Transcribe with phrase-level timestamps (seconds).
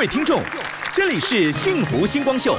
[0.00, 0.42] 各位听众，
[0.94, 2.56] 这里是幸福星光秀，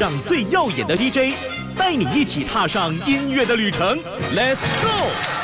[0.00, 1.32] 让最耀眼的 DJ
[1.78, 3.96] 带你一起踏上音乐的旅程
[4.34, 5.41] ，Let's go！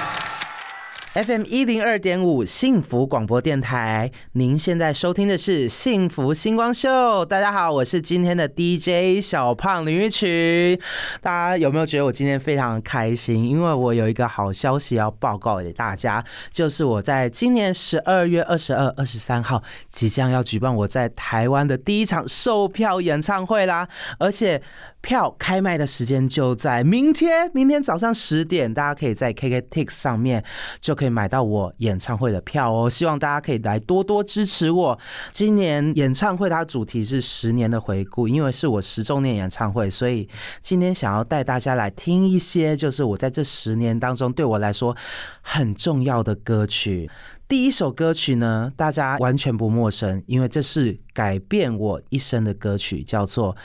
[1.18, 7.24] FM 一零二点五幸福广播电台，您现在收听的是幸福星光秀。
[7.24, 10.78] 大家好，我是今天的 DJ 小胖林玉群。
[11.20, 13.48] 大家有没有觉得我今天非常开心？
[13.48, 23.88] 因为我有一个好消息要报告给大家，就是我在今年十二月二十二、二十三号即将要举办我在台湾的第一场售票演唱会啦，
[24.20, 24.62] 而且。
[25.00, 30.44] 票开卖的时间就在明天，明天早上十点，大家可以在 KKTix 上面
[30.80, 32.90] 就可以买到我演唱会的票哦。
[32.90, 34.98] 希望大家可以来多多支持我。
[35.32, 40.28] 今年演唱会它主题是十年的回顾，因为是我十周年演唱会，所以
[40.60, 44.96] 今天想要带大家来听一些，就是我在这十年当中对我来说
[45.40, 47.08] 很重要的歌曲。
[47.46, 53.56] 第一首歌曲呢，大家完全不陌生，因为这是改变我一生的歌曲，叫做。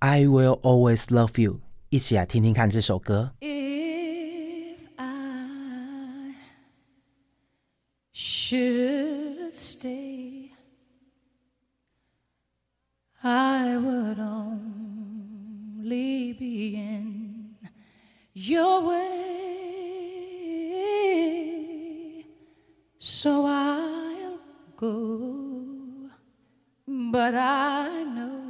[0.00, 3.32] I will always love you，一起来听听看这首歌。
[3.40, 6.34] If I
[8.14, 10.50] should stay,
[13.22, 15.44] I would only
[16.38, 17.56] be in
[18.32, 19.34] your way.
[22.98, 24.38] So I'll
[24.76, 26.10] go,
[26.86, 28.49] but I know.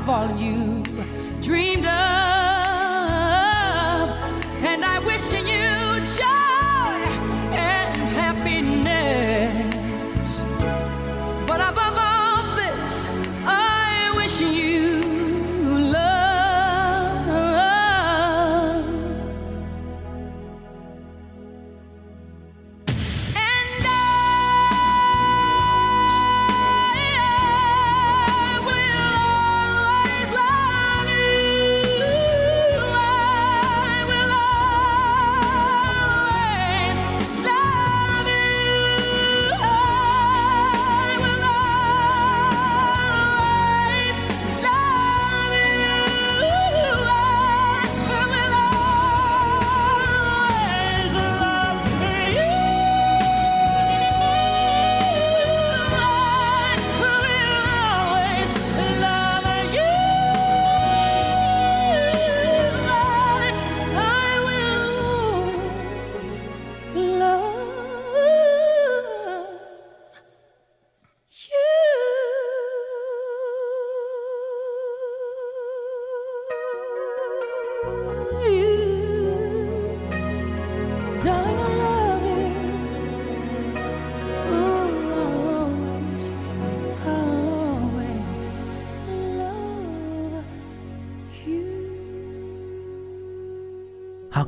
[0.00, 0.82] have all you
[1.42, 2.09] dreamed of.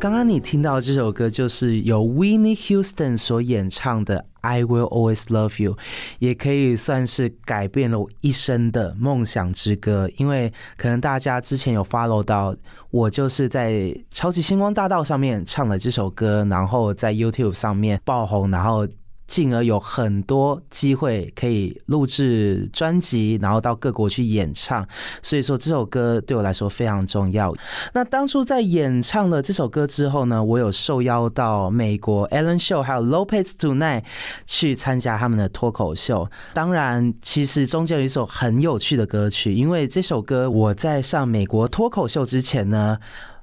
[0.02, 5.74] 刚刚你听到这首歌就是由 Winnie Houston 所演唱的《I Will Always Love You》，
[6.18, 10.10] 也可以算是改变了我一生的梦想之歌。
[10.16, 12.52] 因为可能大家之前有 follow 到，
[12.90, 18.88] 我就是在超级星光大道上面唱了这首歌，然后在 YouTube 上面爆红，然后。
[19.32, 24.86] 进而有很多机会可以录制专辑，然后到各国去演唱。
[25.22, 27.54] 所以说这首歌对我来说非常重要。
[27.94, 34.02] 那当初在演唱了这首歌之后呢，我有受邀到美国 Alan Show 还有 Lopez Tonight
[34.44, 36.28] 去参加他们的脱口秀。
[36.52, 42.98] 当然，其实中间有一首很有趣的歌曲，因为这首歌我在上美国脱口秀之前呢。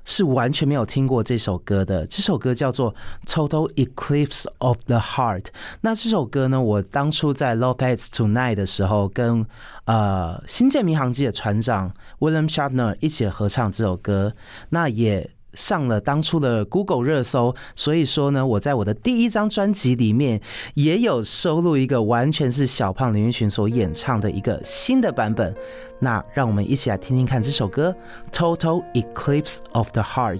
[0.10, 2.04] 是完全没有听过这首歌的。
[2.08, 2.92] 这首歌叫做
[3.28, 5.42] 《Total Eclipse of the Heart》。
[5.82, 9.46] 那这首歌呢，我当初在 Lopez Tonight 的时候，跟
[9.86, 14.34] 呃新建民航机的船长 William Shatner 一起合唱这首歌，
[14.70, 17.56] 那也上了当初的 Google 热搜。
[17.76, 20.40] 所以说呢，我在我的第一张专辑里面
[20.74, 25.54] 也有收录一个完全是小胖林育群所演唱的一个新的版本。
[26.00, 27.96] 那让我们一起来听听看这首歌
[28.34, 30.40] 《Total Eclipse of the Heart》。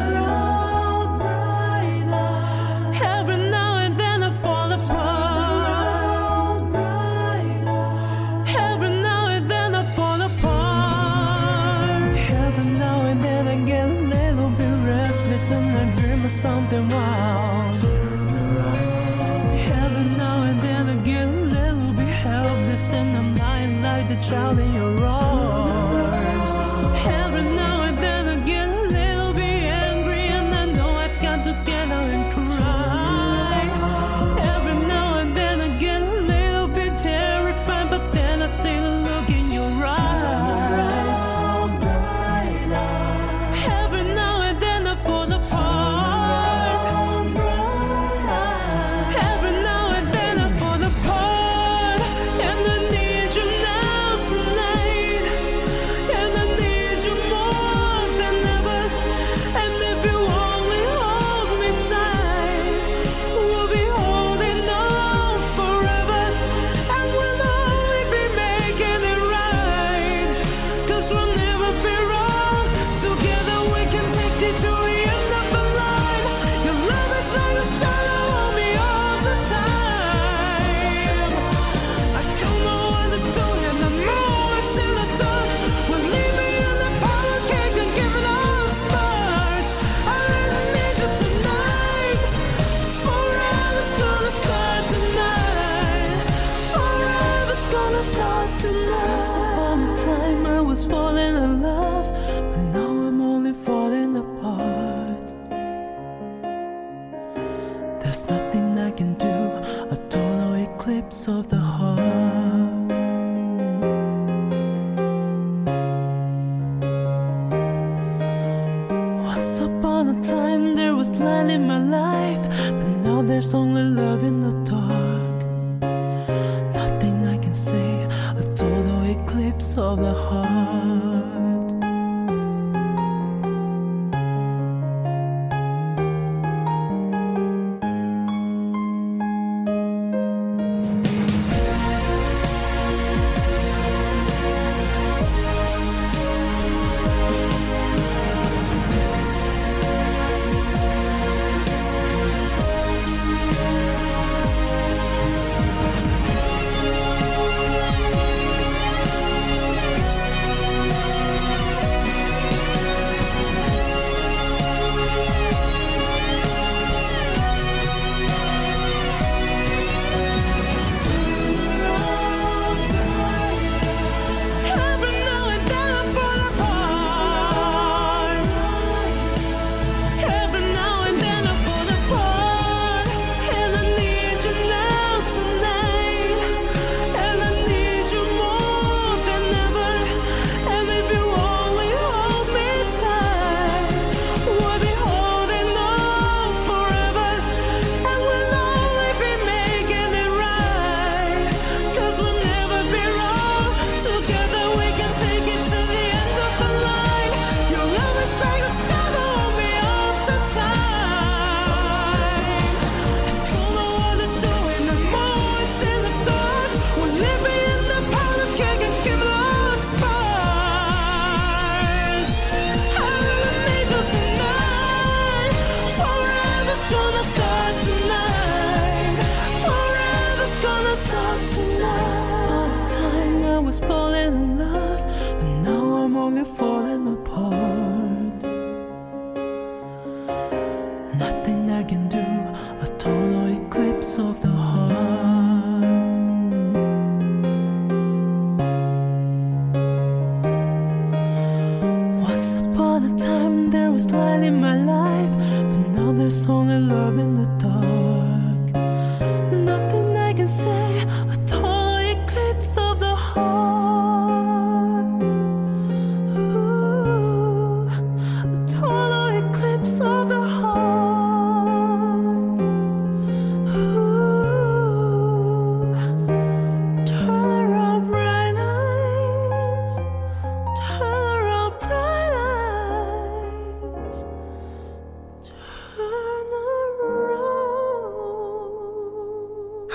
[24.21, 25.30] Child in your arms.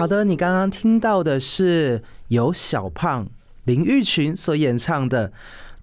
[0.07, 3.27] 好的，你刚刚听到的是由小胖
[3.65, 5.33] 林玉群所演唱的。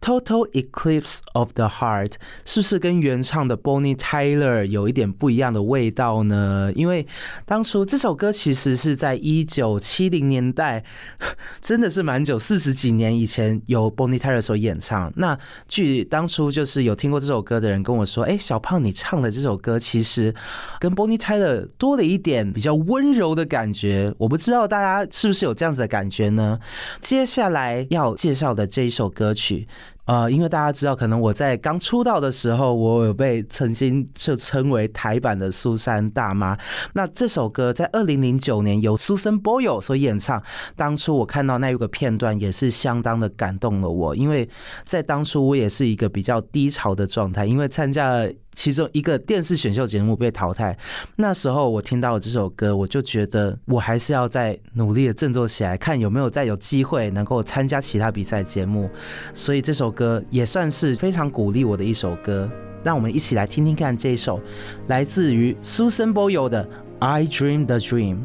[0.04, 6.70] Total Eclipse of the Heart 是不是跟原唱的 Bonnie Tyler 有一点不一样的味道呢？
[6.76, 7.08] 因为
[7.46, 10.84] 当初这首歌其实是在一九七零年代，
[11.62, 15.10] 真的是蛮久，四十几年以前由 Bonnie Tyler 所演唱。
[15.16, 20.36] 那据当初就是有听过这首歌的人跟我说，哎，小胖你唱的这首歌其实
[20.82, 24.14] 跟 Bonnie Tyler 多了一点比较温柔的感觉。
[24.18, 26.60] 我不知道大家是不是有这样子的感觉呢？
[27.00, 29.66] 接下来要介绍的这一首歌曲。
[30.06, 36.58] 呃，因为大家知道，可能我在刚出道的时候，我有被曾经就称为台版的苏珊大妈。
[36.94, 40.44] 那这首歌在二零零九年由 Susan Boyle 所演唱，
[40.76, 44.50] 当初我看到那一个片段，也是相当的感动了我，因为
[44.84, 50.78] 在当初我也是一个比较低潮的状态，因为参加了其中一个电视选秀节目被淘汰。
[51.16, 58.90] 那时候我听到这首歌，我就觉得我还是要再努力的振作起来，看有没有再有机会能够参加其他比赛节目。
[59.34, 62.50] 所以这首歌也算是非常鼓励我的一首歌。
[62.84, 64.42] 让我们一起来听听看这一首
[64.88, 66.66] 来自于 Susan Boyle 的
[67.00, 68.18] 《I Dream the Dream》。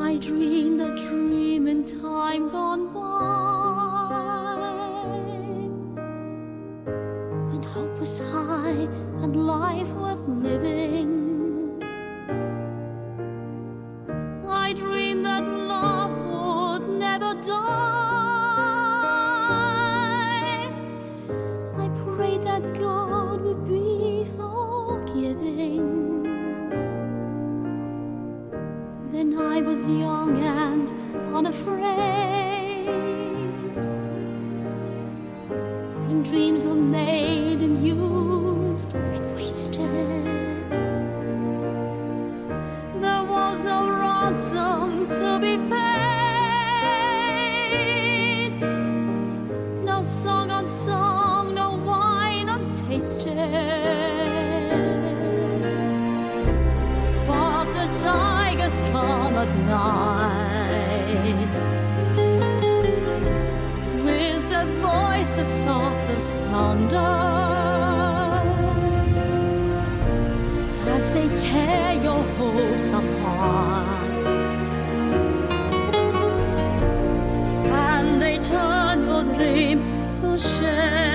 [0.00, 2.98] I dreamed a dream in time gone by
[7.50, 8.86] When hope was high
[9.28, 11.82] and life worth living.
[14.48, 17.58] I dreamed that love would never die.
[21.76, 25.84] I prayed that God would be forgiving.
[29.12, 30.90] Then I was young and
[31.36, 32.37] unafraid.
[58.92, 61.54] Come at night
[64.04, 67.28] with a voice as soft as thunder
[70.96, 74.24] as they tear your hopes apart
[77.90, 79.78] and they turn your dream
[80.20, 81.07] to shame.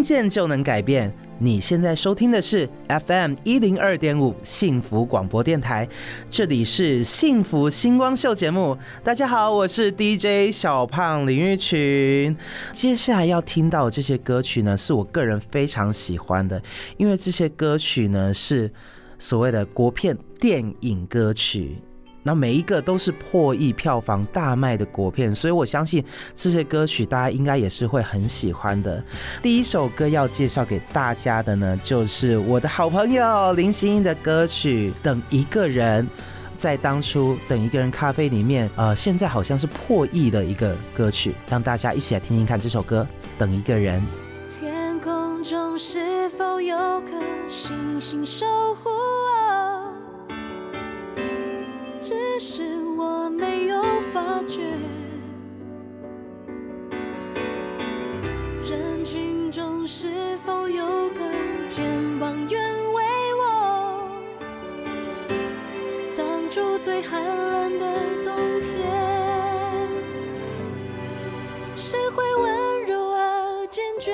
[0.00, 5.86] 听见就能改变你现在收听的是 FM 一零二点五幸福广播电台，
[6.30, 8.74] 这里是幸福星光秀节目。
[9.04, 12.34] 大家好，我是 DJ 小胖林玉群。
[12.72, 16.62] 接下来要听到这些歌曲呢，是我个人非常喜欢的，
[16.96, 18.72] 因为这些歌曲呢是
[19.18, 21.76] 所谓的国片电影歌曲。
[22.22, 29.02] 那每一个都是破亿票房大卖的国片，所以我相信这些歌曲大家应该也是会很喜欢的。
[29.42, 36.04] 第一首歌要介绍给大家的呢，就是我的好朋友林心英的歌曲《等一个人》。
[36.56, 43.06] 在当初《等一个人》咖啡里面，呃，现在好像是破亿的一个歌曲，让大家一起来听听看这首歌
[43.38, 43.98] 《等一个人》。
[44.60, 47.12] 天空中是否有颗
[47.48, 49.29] 星星守护我？
[52.02, 52.62] 只是
[52.98, 54.62] 我没有发觉。
[58.62, 60.08] 人群中是
[60.44, 61.20] 否有个
[61.68, 62.58] 肩膀愿
[62.94, 63.04] 为
[63.34, 64.08] 我？
[66.16, 67.86] 挡住最寒冷的
[68.24, 68.70] 冬天。
[71.76, 74.12] 谁会温柔而坚决，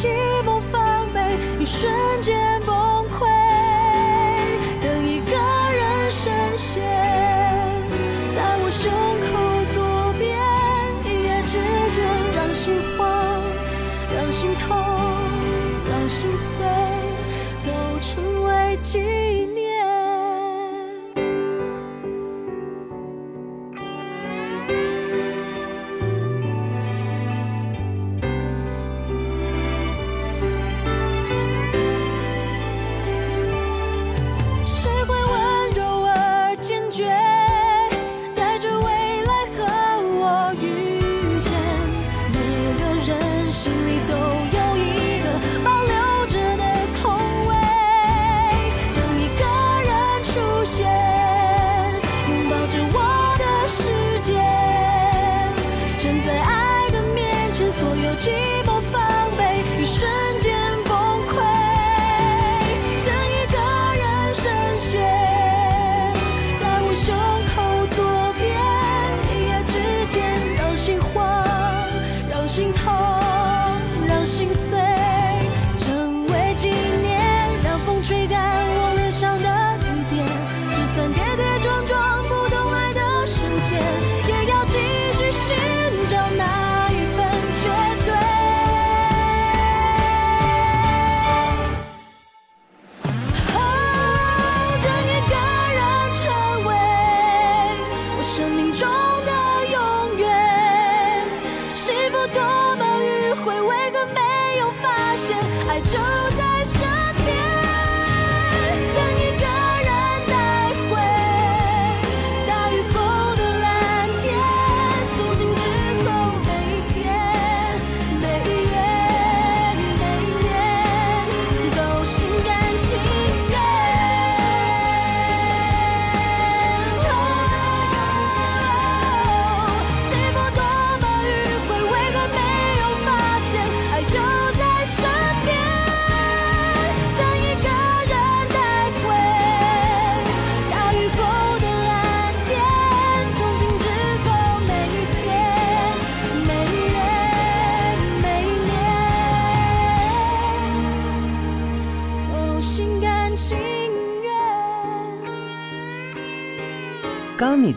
[0.00, 0.06] 寂
[0.44, 1.20] 寞防备
[1.58, 2.07] 一瞬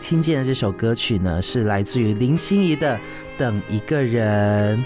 [0.02, 2.96] 听见的这首歌曲呢，是来自于林心怡的
[3.38, 4.76] 《等一个人》。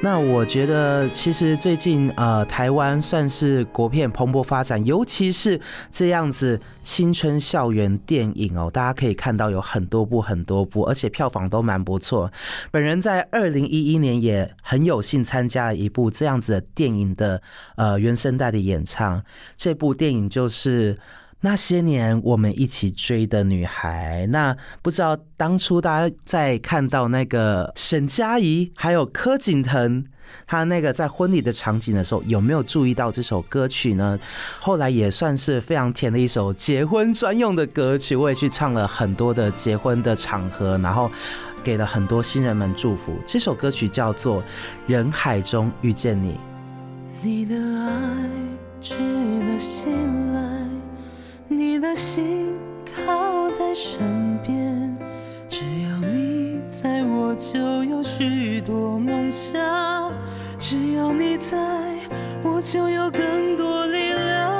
[0.00, 12.30] 那我觉得，其实最近呃，台湾算是国片蓬勃发展，尤其是这样子青春校园电影哦，大家可以看到有很多部很多部，而且票房都蛮不错。
[12.70, 17.42] 本人在二零一一年也很有幸参加了一部这样子的电影的
[17.76, 19.22] 呃原声带的演唱，
[19.56, 20.96] 这部电影就是。
[21.42, 30.04] 那些年我们一起追的女孩，那不知道当初大家在看到那个沈佳宜还有柯景腾。
[30.46, 34.16] 他那个在婚礼的场景的时候，有没有注意到这首歌曲呢？
[34.60, 41.10] 后来也算是非常甜的一首结婚专用的歌曲，我也去唱了很多的结婚的场合，然后
[41.64, 43.12] 给了很多新人们祝福。
[43.26, 44.40] 这首歌曲叫做
[44.86, 46.32] 《人海中遇见你》。
[47.22, 48.28] 你的爱
[48.80, 49.92] 值得信
[50.32, 50.40] 赖，
[51.52, 52.54] 你的心
[52.86, 53.98] 靠在身
[54.40, 54.96] 边，
[55.48, 60.12] 只要你在我就有许多梦想，
[60.60, 61.58] 只要你在
[62.44, 64.59] 我就有更多力量。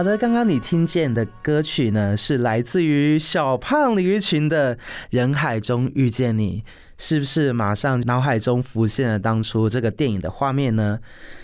[0.00, 4.74] 好的，刚刚你听见的歌曲呢，是来自于小胖李玉群的
[5.10, 6.64] 《人海中遇见你》，
[6.96, 11.00] 是不是马上脑海中浮现了当初这个电影的画面呢？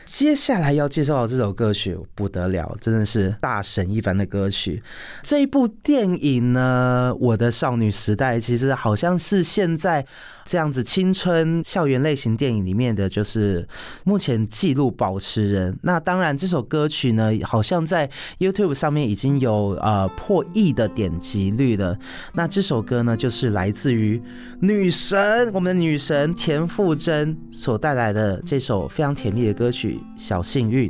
[0.06, 4.80] 接下来要介绍的这首歌曲不得了，真的是大神一般的歌曲。
[5.22, 10.06] 这一部电影呢，《我的少女时代》，其实好像是现在
[10.44, 13.66] 这样子青春校园类型电影里面的，就是
[14.04, 15.76] 目前纪录保持人。
[15.82, 21.98] 那当然，这首歌曲呢，好像在 YouTube 上面已经有呃破亿的点击率了。
[22.32, 24.22] 那这首歌呢，就是来自于
[24.60, 30.88] 女神，我们的女神田馥甄所带来的这首非常甜蜜的歌曲《小幸运》。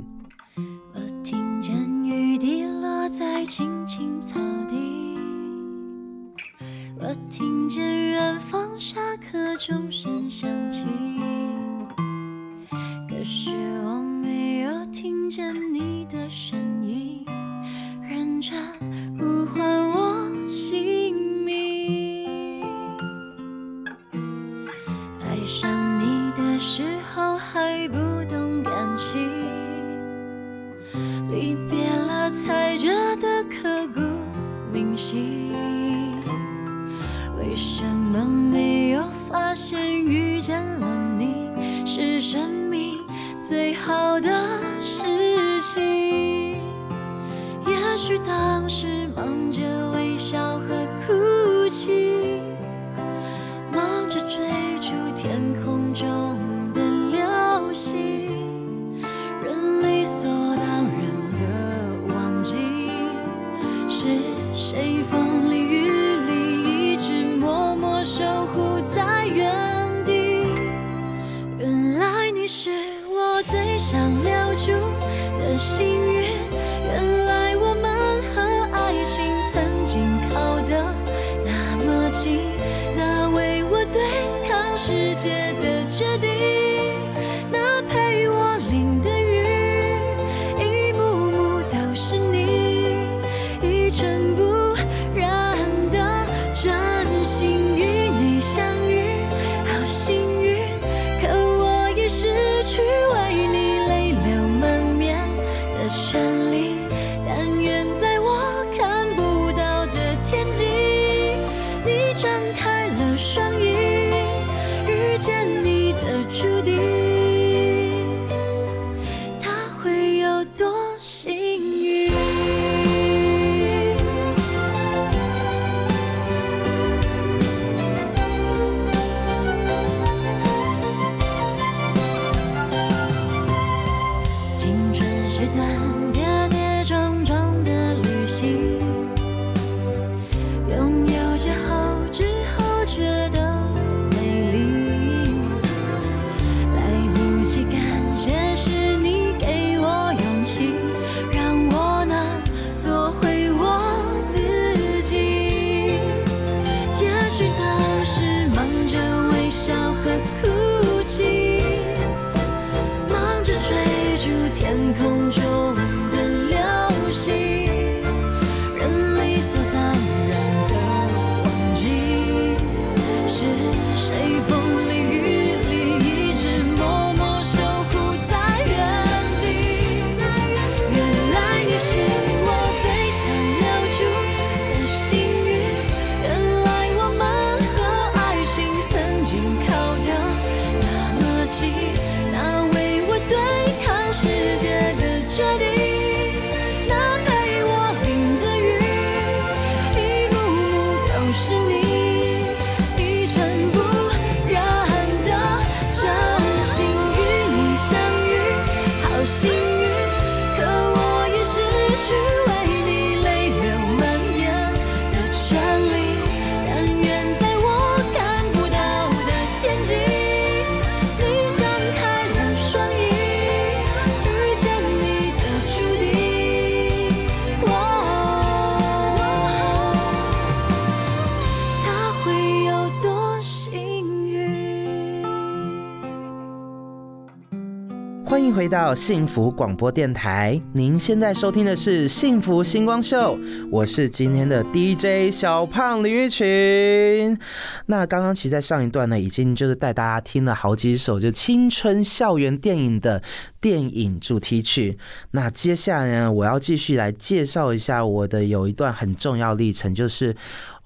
[238.53, 243.39] 回到幸福广播电台，您现在收听的是幸福星光秀，
[243.71, 247.39] 我是今天的 DJ 小胖李玉群。
[247.87, 253.23] 那刚刚其实，在上一段呢，已经就是带大家听了好几首就青春校园电影的
[253.61, 254.99] 电影主题曲。
[255.33, 260.35] 那接下来呢，我要继续来介绍一下我的有一段很重要历程，就是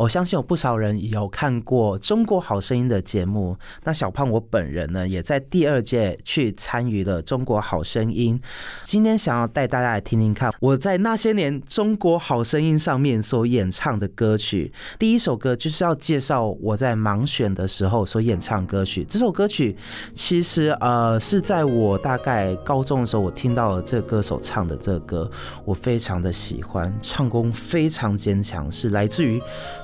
[0.00, 3.54] 我相信有不少人有看过《中国好声音》的节目。
[3.84, 8.40] 那小胖我本人呢，也在第二届去参与了《中国好声音》。
[8.82, 14.72] 今天想要带大家来听听看我在那些年《中国好声音》上面所演唱的歌曲。
[14.98, 19.04] 第一首歌就是要介绍我在盲选的时候所演唱歌曲。
[19.04, 19.76] 这首歌曲
[20.14, 25.30] 其实呃是在我大概高中的时候，我听到了这歌手唱的这个歌，
[25.66, 29.38] 我非常的喜欢，唱功非常坚强，是来自于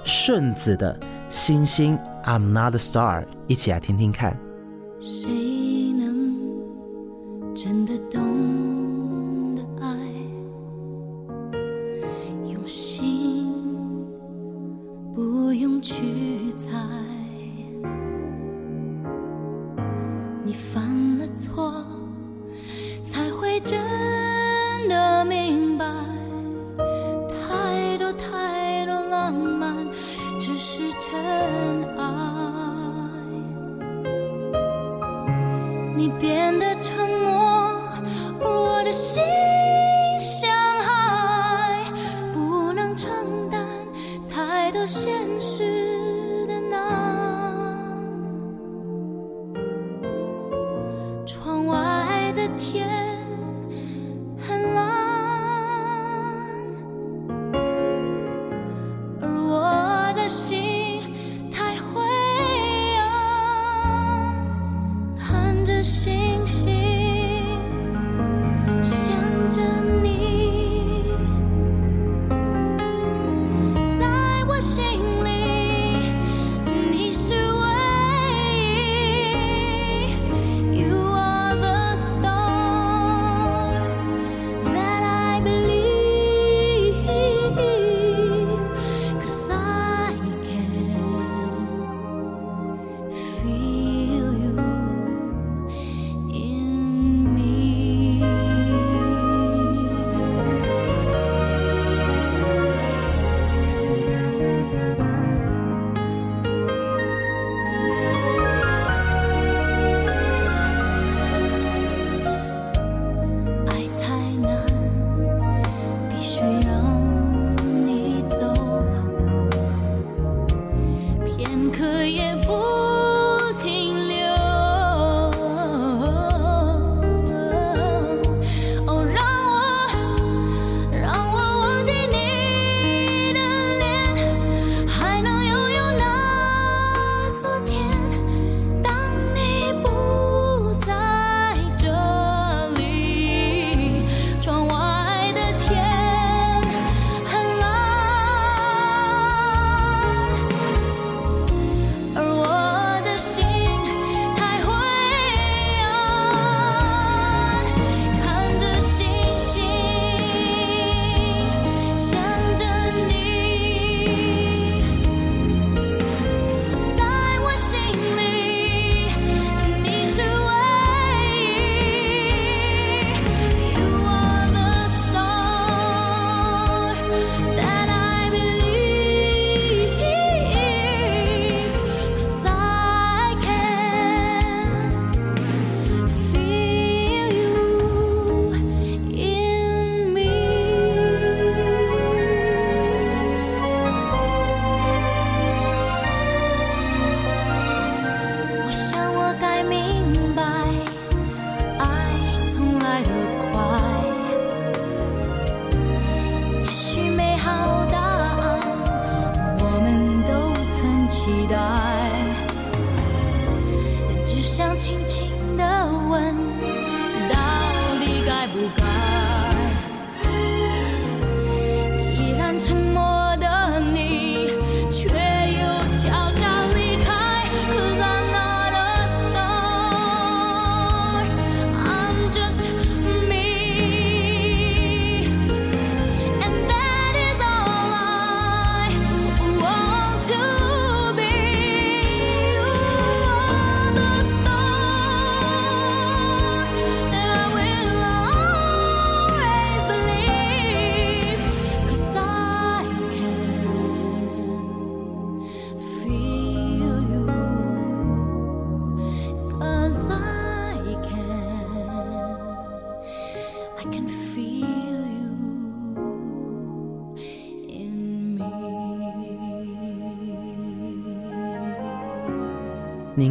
[0.07, 0.97] 顺子的
[1.29, 4.39] 《星星 I'm Not a Star》，一起来听听看。
[5.01, 5.29] 谁
[5.99, 6.33] 能
[7.57, 9.97] 真的懂得爱？
[12.45, 13.53] 用心，
[15.13, 16.71] 不用去猜。
[20.45, 21.85] 你犯了错，
[23.03, 23.77] 才会真
[24.89, 25.85] 的明白，
[27.97, 29.75] 太多太多浪漫
[30.39, 31.19] 只是尘
[31.97, 32.05] 埃。
[35.97, 37.81] 你变得沉默，
[38.41, 39.23] 我的心
[40.21, 40.51] 像
[40.83, 41.85] 海，
[42.35, 43.09] 不能承
[43.49, 43.67] 担
[44.29, 45.65] 太多现实
[46.47, 46.77] 的难。
[51.25, 52.87] 窗外的天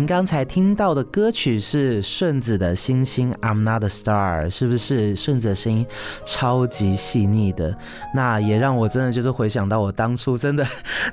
[0.06, 5.86] 刚才听到的歌曲是顺子的《星星 I'm Not a Star》，是不是顺子的声音
[6.26, 7.76] 超级细腻的？
[8.14, 10.66] 那也让我真的就是回想到我当初真的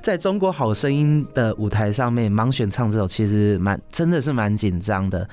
[0.03, 5.29] 在中国好声音的舞台上面盲选唱这首，其实蛮真的是蛮紧张的。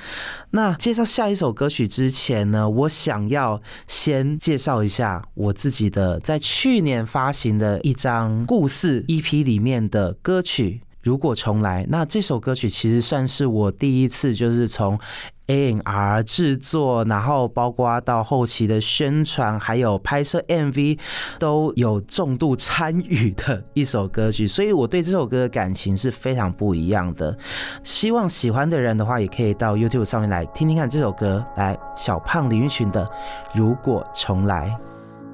[0.51, 10.81] 那介绍下一首歌曲之前呢，我想要先介绍一下我自己的在去年发行的一张故事 EP 里面的歌曲。
[11.01, 14.99] 如果重来，那这首歌曲其实算是我第一次，就是从
[15.47, 20.99] A N R 制作，然后包括到后期的宣传，还有拍摄 MV
[21.39, 27.35] 都有重度参与的一首歌曲，所以我对这首歌的感情是非常不一样的。
[27.83, 31.43] 希望喜欢的人的话，也可以到 YouTube 上面来听听看这首歌。
[31.55, 33.05] 来，小胖李玉群的
[33.53, 34.69] 《如果重来》。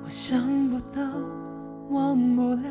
[0.04, 0.40] 我想
[0.70, 1.02] 不到，
[1.90, 2.70] 忘不了，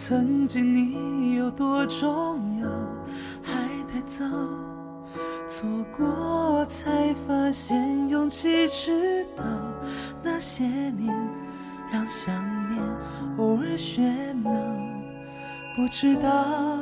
[0.00, 2.68] 曾经你有多重要，
[3.42, 3.52] 还
[3.92, 4.24] 太早，
[5.48, 9.44] 错过才发现勇气知道
[10.22, 11.12] 那些年
[11.92, 12.32] 让想
[12.70, 12.80] 念
[13.38, 14.50] 偶尔喧闹，
[15.76, 16.78] 不知道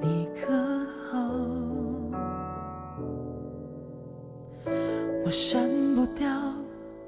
[0.00, 0.52] 你可
[1.10, 1.18] 好。
[5.24, 6.30] 我删不掉，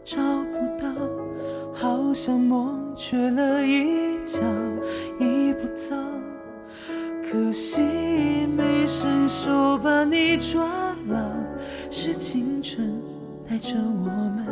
[0.04, 0.85] 找不到，
[2.06, 4.38] 好像梦缺了一角，
[5.18, 5.92] 一不走，
[7.20, 7.82] 可惜
[8.56, 10.64] 没伸手把你抓
[11.08, 11.18] 牢。
[11.90, 13.02] 是青春
[13.50, 14.46] 带着我们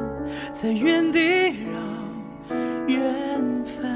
[0.52, 2.56] 在原地绕，
[2.88, 3.88] 缘分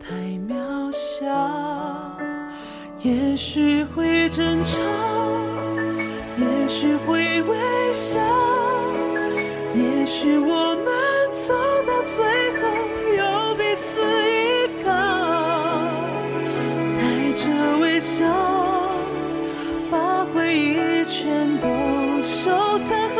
[0.00, 0.14] 太
[0.48, 2.16] 渺小，
[3.02, 4.80] 也许会争吵。
[6.38, 8.18] 也许会微笑，
[9.74, 11.05] 也许我们
[11.36, 11.52] 走
[11.86, 12.24] 到最
[12.60, 12.66] 后
[13.14, 14.88] 有彼此依靠，
[16.96, 17.00] 带
[17.34, 17.44] 着
[17.78, 18.24] 微笑，
[19.90, 21.68] 把回忆全都
[22.22, 23.18] 收藏好，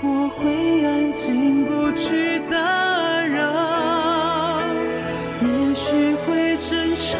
[0.00, 2.56] 我会安静不去打
[3.26, 4.64] 扰，
[5.42, 7.18] 也许会争吵，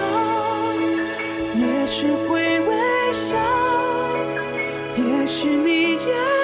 [1.55, 3.37] 也许会微笑。
[4.97, 6.41] 也许你也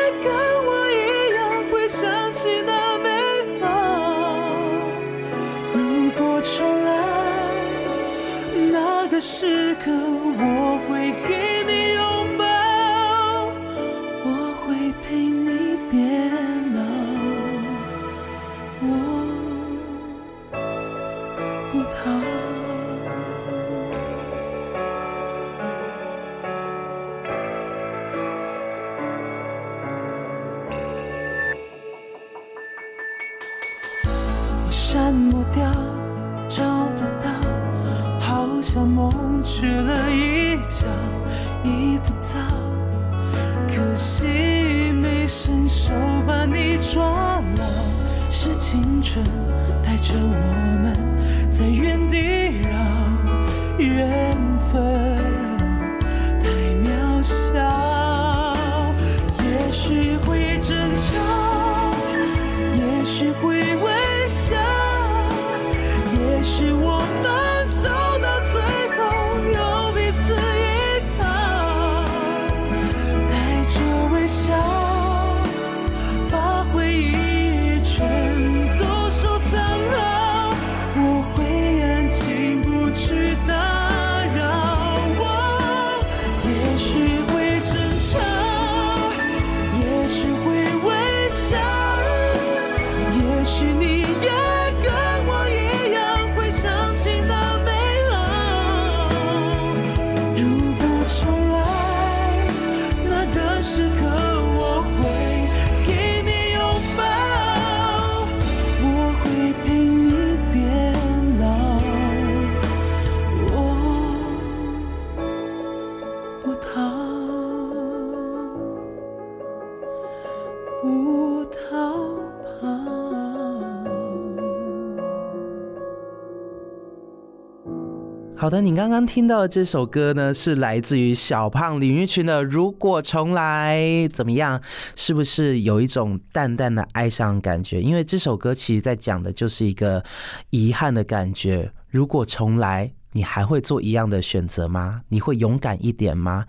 [128.49, 133.79] 好的，你刚刚听到的这首歌呢，是来自于小胖李玉群的《如果重来》，
[134.09, 134.59] 怎么样？
[134.97, 137.83] 是不是有一种淡淡的哀伤感觉？
[137.83, 140.03] 因为这首歌其实在讲的就是一个
[140.49, 141.71] 遗憾的感觉。
[141.91, 145.01] 如果重来，你还会做一样的选择吗？
[145.09, 146.45] 你会勇敢一点吗？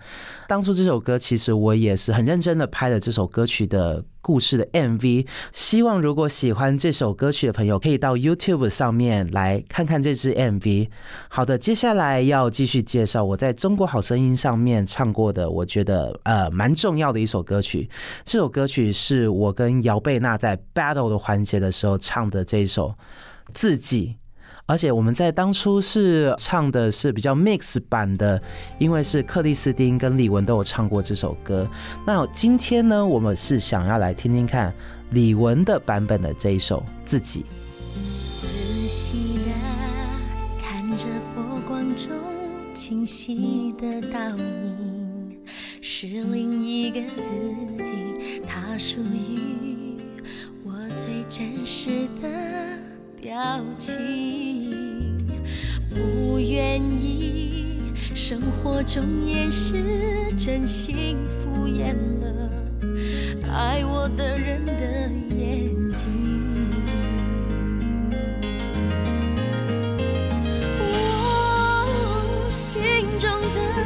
[0.46, 5.26] 当初这首歌，其实我也是很认真的拍了这首歌曲的故事的 MV。
[5.52, 10.88] 希望如果喜欢这首歌曲的朋友，可以到 YouTube 上面来看看这支 MV。
[11.28, 17.88] 好的，接下来要继续介绍我在中国好声音上面唱过的，我觉得呃蛮重要的一首歌曲。
[18.26, 22.88] 这首歌曲是我跟姚贝娜在 battle 的环节的时候唱的这一首
[23.54, 24.16] 《自己》。
[24.70, 28.40] 而且我们在当初是唱的是比较 mix 版的，
[28.78, 31.66] 因为是克里斯汀跟李玟都有唱过这首歌。
[32.06, 34.72] 那今天呢，我们是想要来听听看
[35.10, 37.44] 李玟的版本的这一首《自己》。
[38.46, 39.50] 仔细的
[40.62, 42.12] 看着波光中
[42.72, 45.36] 清晰的倒影，
[45.82, 47.34] 是另一个自
[47.82, 49.98] 己，它属于
[50.62, 52.28] 我最真实的
[53.20, 53.30] 表
[53.78, 54.90] 情。
[55.90, 57.78] 不愿意
[58.14, 59.82] 生活中掩饰
[60.38, 62.50] 真心敷衍了
[63.52, 64.72] 爱我的人的
[65.36, 66.10] 眼睛。
[70.78, 72.82] 我心
[73.18, 73.79] 中的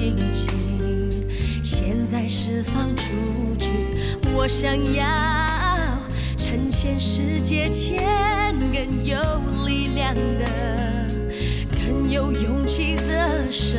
[0.00, 0.48] 心情，
[1.62, 3.04] 现在释放出
[3.58, 3.68] 去。
[4.32, 5.04] 我想要
[6.38, 7.98] 呈现世界前
[8.72, 9.20] 更有
[9.66, 11.06] 力量的、
[11.70, 13.78] 更有勇气的生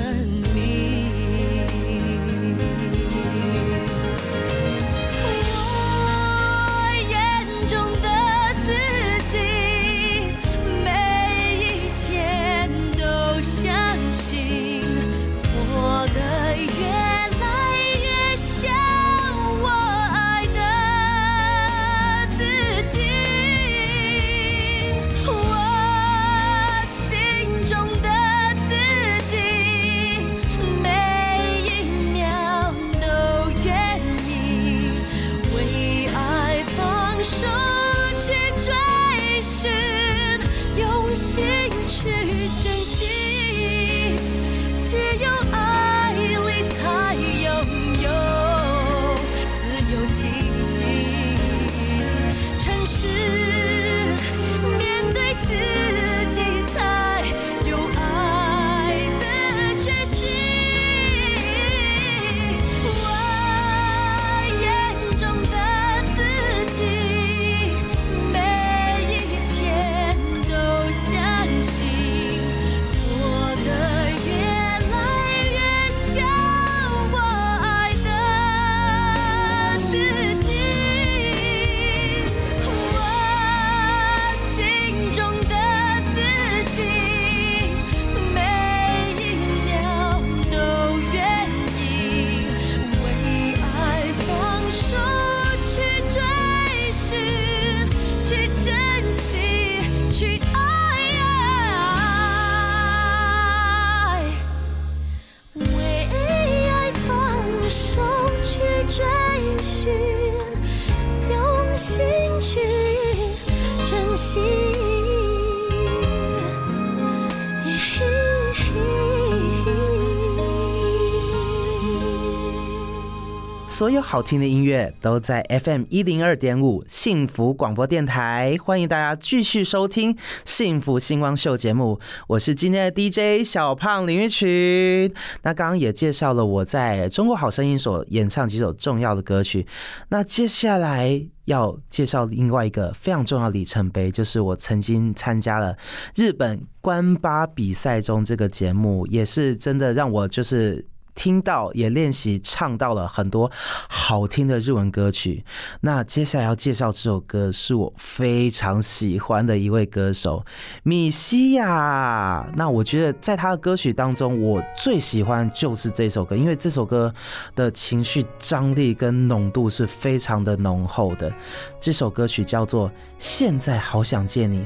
[123.94, 130.16] 有好听的音乐都在 FM 一零二点五幸福广播电台，欢迎大家继续收听
[130.46, 135.14] 《幸福星光秀》节目，我是今天的 DJ 小胖林玉群。
[135.42, 139.68] 那刚刚也介绍了我在中国好声音所演唱几首重要的歌曲，
[140.08, 145.76] 那接下来要介绍另外一个非常重要里程碑，就是我曾经参加了
[146.16, 150.86] 日本关八比赛中这个节目，也是真的让我就是。
[151.16, 153.52] 听到也练习唱到了很多
[153.88, 155.44] 好听的日文歌曲。
[155.82, 160.46] 那接下来要介绍这首歌是我非常喜欢的一位歌手
[160.84, 162.52] 米西亚。
[162.56, 167.14] 那我觉得在他的歌曲当中，我最喜欢就是这首歌，因为这首歌
[167.56, 171.32] 的情绪张力跟浓度是非常的浓厚的。
[171.80, 172.90] 这首歌曲叫做
[173.20, 174.60] 《现在好想见你》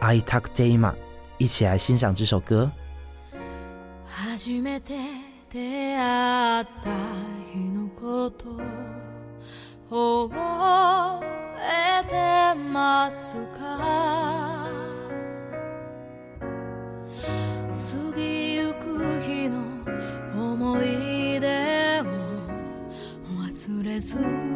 [0.00, 0.94] ，I Talk Day 嘛，
[1.38, 2.70] 一起来欣赏这首歌。
[5.52, 6.94] 出会った
[7.52, 8.54] 日のこと
[9.90, 10.36] 覚
[11.58, 14.68] えてますか？
[17.20, 19.58] 過ぎゆく日の
[20.52, 21.48] 思い出
[22.02, 22.04] を
[23.48, 24.49] 忘れず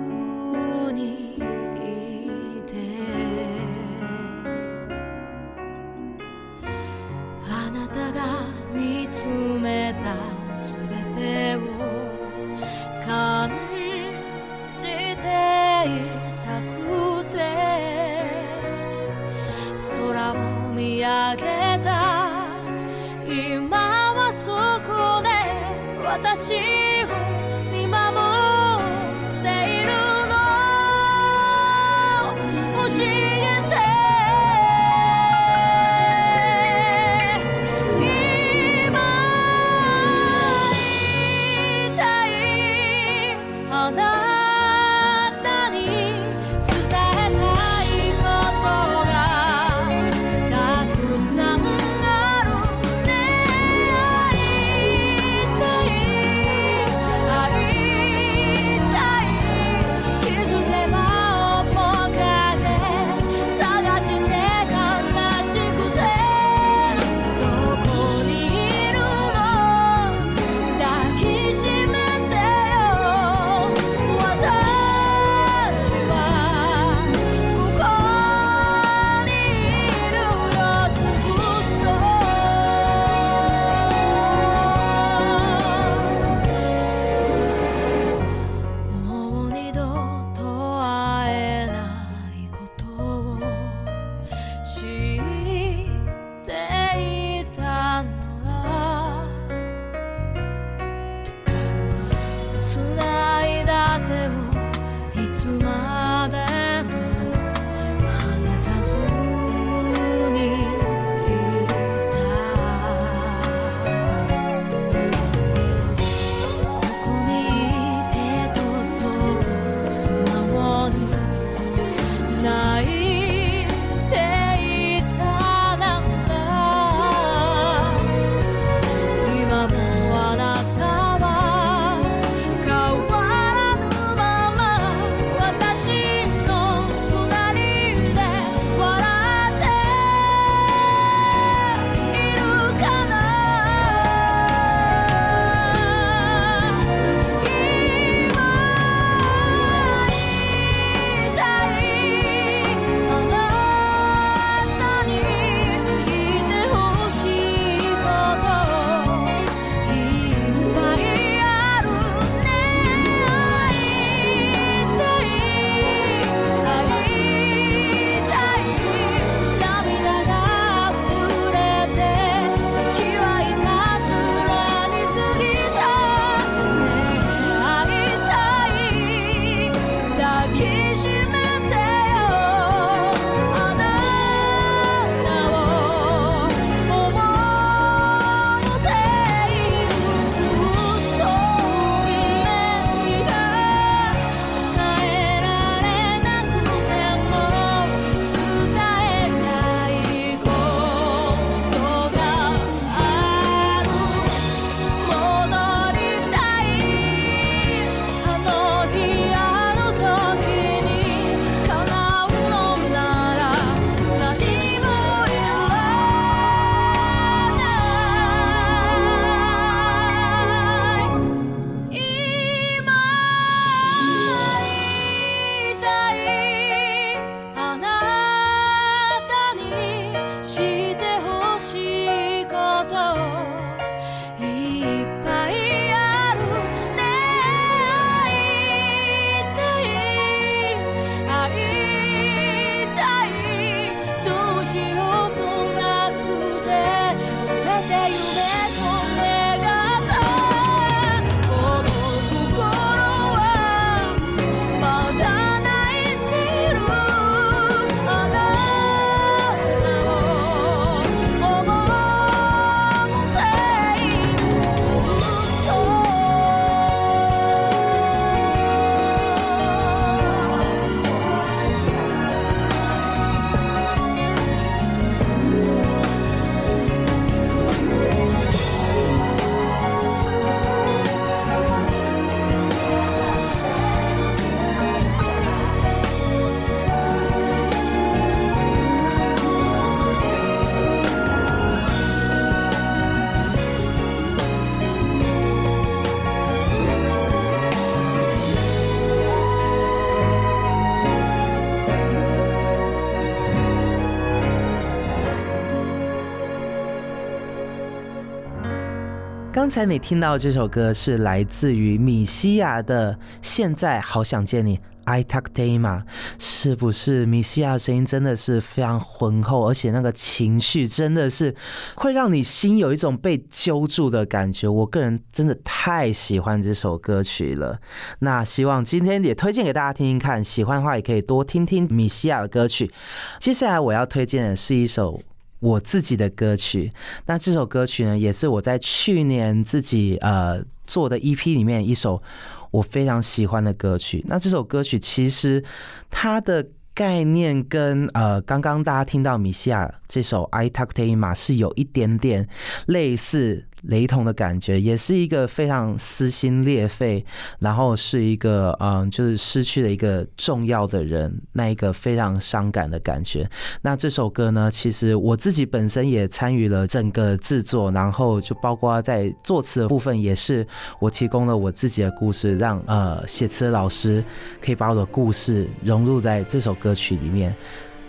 [309.64, 314.76] 刚才你听到这首歌是来自于米西亚的《现在好想见你》。
[315.04, 316.04] I talk day 嘛，
[316.38, 321.54] 是不是米西亚的声音真的是非常浑厚，而且那个情绪真的是
[321.94, 324.68] 会让你心有一种被揪住的感觉。
[324.68, 327.78] 我个人真的太喜欢这首歌曲了。
[328.18, 332.92] 那希望今天也推荐给大家听听看，喜欢的话也可以多听听米西亚的歌曲。
[333.40, 335.22] 接下来我要推荐的是一首。
[335.64, 336.92] 我自己的歌曲，
[337.24, 342.22] 那这首歌曲呢，也是我在去年自己呃做的 EP 里面一首
[342.70, 344.22] 我非常喜欢的歌曲。
[344.28, 345.64] 那这首歌曲其实
[346.10, 352.46] 它的概念跟呃刚刚大家听到米西亚这首《I Talk to You》嘛是有一点点
[352.86, 353.64] 类似。
[353.86, 357.24] 雷同的感觉，也是一个非常撕心裂肺，
[357.58, 363.48] 然后是一个嗯，就是失去了一个重要的人，那一个非常伤感的感觉。
[363.82, 370.66] 那这首歌呢，其实我自己本身也参与了整个制作，然后就包括在作词的部分，也是
[370.98, 374.24] 我提供了我自己的故事，让呃写词的老师
[374.60, 377.54] 可以把我的故事融入在这首歌曲里面。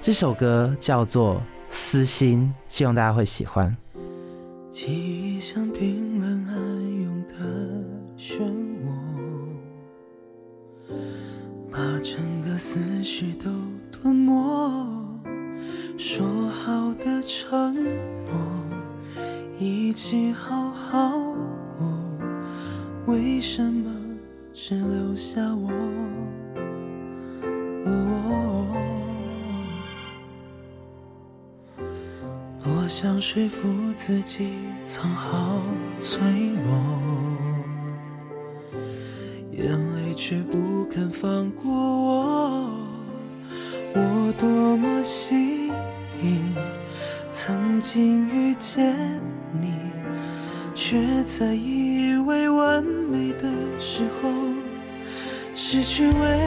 [0.02, 1.36] 这首歌叫做
[1.70, 3.76] 《私心》，希望大家会喜欢。
[4.78, 6.58] 记忆像冰冷暗
[7.02, 7.36] 涌的
[8.18, 8.42] 漩
[8.84, 8.88] 涡，
[11.72, 13.50] 把整个思绪都
[13.90, 14.34] 吞没。
[15.98, 17.74] 说好的承
[18.26, 18.36] 诺，
[19.58, 21.18] 一起好好
[21.80, 21.88] 过，
[23.06, 23.90] 为什么
[24.52, 25.72] 只留下我？
[32.66, 34.54] 多想说服自己
[34.88, 35.62] 藏好
[36.00, 36.20] 脆
[36.66, 36.74] 弱，
[39.52, 42.72] 眼泪却不肯放过我。
[43.94, 45.68] 我多么幸
[46.24, 46.56] 运，
[47.32, 48.96] 曾经遇见
[49.62, 49.72] 你，
[50.74, 53.48] 却在以为完美的
[53.80, 54.32] 时候，
[55.54, 56.40] 失去唯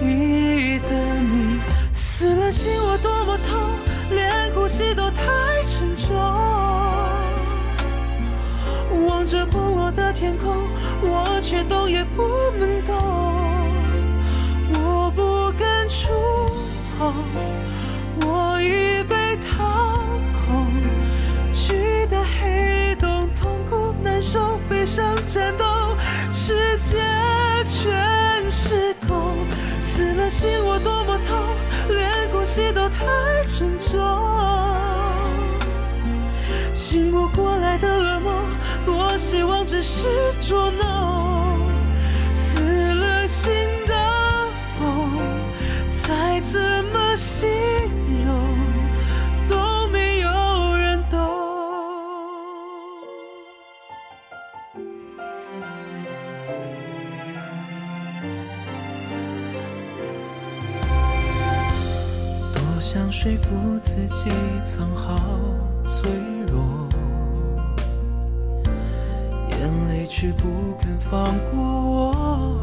[0.00, 1.60] 一的你。
[1.92, 3.60] 死了心我多么痛，
[4.14, 6.14] 连呼吸都太沉重。
[9.06, 10.68] 望着崩落的天空，
[11.00, 12.22] 我却动也不
[12.58, 12.94] 能动。
[14.74, 16.10] 我不敢触
[16.98, 17.12] 碰，
[18.20, 19.98] 我已被掏
[20.46, 20.66] 空。
[21.52, 25.64] 巨大黑洞，痛苦难受，悲伤颤抖，
[26.32, 26.98] 世界
[27.64, 29.34] 全失控。
[29.80, 31.38] 死了心我多么痛，
[32.52, 33.06] 一切都太
[33.46, 33.98] 沉重。
[36.74, 38.44] 醒不过来的噩梦，
[38.84, 40.06] 多希望只是
[40.38, 41.41] 捉弄。
[63.22, 64.32] 说服自己
[64.64, 65.16] 藏好
[65.84, 66.10] 脆
[66.48, 66.88] 弱，
[69.48, 72.60] 眼泪却不肯放过我。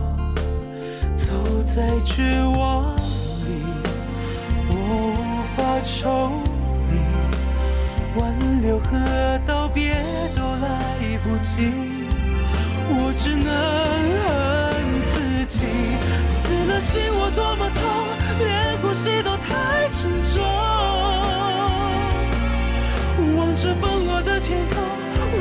[1.16, 1.32] 走
[1.64, 3.64] 在绝望里，
[4.68, 4.74] 我
[5.16, 5.18] 无
[5.56, 6.30] 法抽
[6.92, 9.96] 离，挽留和道别
[10.36, 10.68] 都来
[11.24, 11.72] 不及。
[12.92, 13.50] 我只能
[14.26, 14.28] 恨
[15.06, 15.64] 自己。
[16.28, 17.80] 死了心我多么痛，
[18.40, 20.44] 连呼吸都太沉重。
[23.38, 24.82] 望着崩落的天空，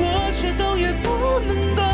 [0.01, 1.88] 我却动也不能动。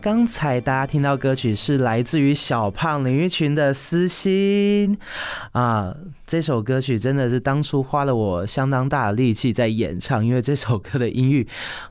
[0.00, 4.96] 刚才大家听到歌曲是来自于小胖林育群的《私心》
[5.52, 5.94] 啊，
[6.26, 11.46] 这首歌曲真的是当初花了我相当大的力气在演唱，因为这首歌的音域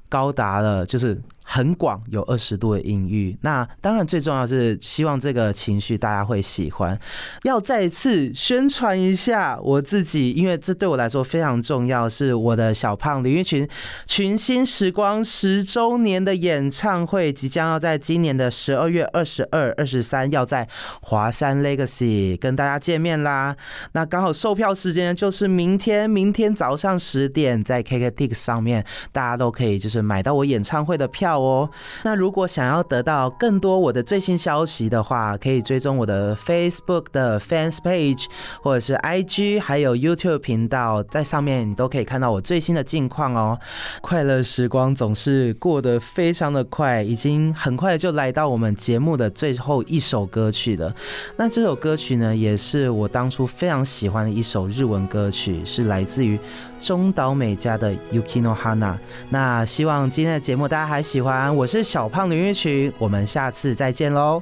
[0.10, 1.22] 高达了就是。
[1.52, 3.36] 很广，有二十度的音域。
[3.42, 6.98] 那当然最重要是希望这个情绪大家会喜欢。
[7.42, 13.68] 要再次宣传一下我自己，因为这对我来说非常重要，是我的小胖林玉群
[14.06, 20.70] 群星时光十周年的演唱会，即将要在今年的十二月二十二、二十三，要在
[21.02, 23.58] 华山 Legacy 跟大家见面啦。
[23.94, 31.70] 那刚好售票时间就是明天，明天早上十点，在 KKTix 上面，大家都可以就是买到我演唱会的票哦。
[32.04, 38.26] 那如果想要得到更多我的最新消息的话，可以追踪我的 Facebook 的 Fans Page，
[38.62, 43.60] 或者是 IG，还有 YouTube 频道，在上面你都可以看到我最新的近况哦。
[44.02, 50.94] 快乐时光总是过得非常的快，已经很快就来到我们节目的最后一首歌曲了。
[51.38, 56.40] 那这首歌曲呢，也是我当初非常喜欢的一首日文歌曲，是来自于
[56.80, 58.96] 中岛美嘉的 Yukino Hana。
[59.30, 64.42] 那希望今天的节目大家还喜欢，我是小胖的音乐曲，我们下次再见喽。